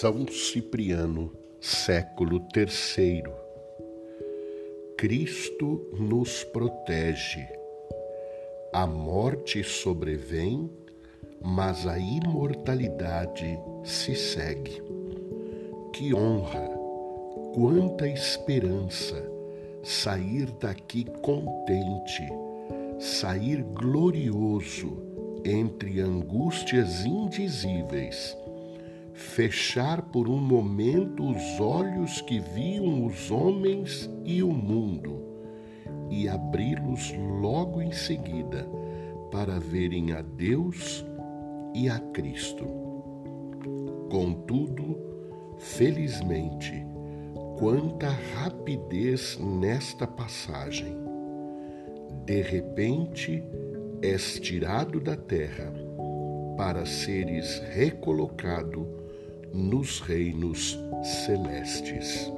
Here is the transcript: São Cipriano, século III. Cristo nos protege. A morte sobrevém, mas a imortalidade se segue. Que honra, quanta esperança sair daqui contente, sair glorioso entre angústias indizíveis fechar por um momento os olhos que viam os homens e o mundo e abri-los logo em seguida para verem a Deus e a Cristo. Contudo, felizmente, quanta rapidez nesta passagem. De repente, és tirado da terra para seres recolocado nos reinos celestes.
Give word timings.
São 0.00 0.26
Cipriano, 0.28 1.32
século 1.58 2.46
III. 2.54 3.22
Cristo 4.98 5.90
nos 5.98 6.44
protege. 6.44 7.42
A 8.74 8.86
morte 8.86 9.64
sobrevém, 9.64 10.70
mas 11.40 11.86
a 11.86 11.98
imortalidade 11.98 13.58
se 13.84 14.14
segue. 14.14 14.82
Que 15.94 16.12
honra, 16.12 16.68
quanta 17.54 18.06
esperança 18.06 19.16
sair 19.82 20.50
daqui 20.60 21.06
contente, 21.22 22.28
sair 22.98 23.62
glorioso 23.62 25.02
entre 25.42 26.00
angústias 26.02 27.06
indizíveis 27.06 28.36
fechar 29.16 30.02
por 30.02 30.28
um 30.28 30.38
momento 30.38 31.26
os 31.26 31.58
olhos 31.58 32.20
que 32.20 32.38
viam 32.38 33.06
os 33.06 33.30
homens 33.30 34.10
e 34.26 34.42
o 34.42 34.52
mundo 34.52 35.24
e 36.10 36.28
abri-los 36.28 37.14
logo 37.40 37.80
em 37.80 37.92
seguida 37.92 38.68
para 39.32 39.58
verem 39.58 40.12
a 40.12 40.20
Deus 40.20 41.04
e 41.74 41.88
a 41.88 41.98
Cristo. 41.98 42.66
Contudo, 44.10 44.98
felizmente, 45.58 46.86
quanta 47.58 48.10
rapidez 48.34 49.38
nesta 49.38 50.06
passagem. 50.06 50.94
De 52.26 52.42
repente, 52.42 53.42
és 54.02 54.38
tirado 54.38 55.00
da 55.00 55.16
terra 55.16 55.72
para 56.56 56.84
seres 56.84 57.58
recolocado 57.72 59.05
nos 59.56 60.00
reinos 60.00 60.78
celestes. 61.24 62.30